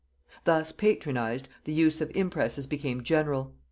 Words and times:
Thus 0.45 0.71
patronized, 0.71 1.47
the 1.65 1.73
use 1.73 2.01
of 2.01 2.09
impresses 2.15 2.65
became 2.65 3.03
general. 3.03 3.53